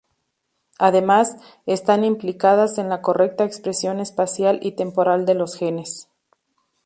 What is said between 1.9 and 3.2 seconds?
implicadas en la